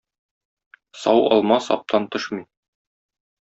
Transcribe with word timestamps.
Сау 1.03 1.21
алма 1.37 1.59
саптан 1.67 2.11
төшми. 2.17 2.43